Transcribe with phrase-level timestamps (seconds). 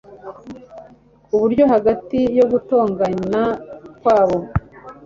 [1.25, 3.41] Ku buryo hagati yo gutongana
[3.99, 4.37] kwabo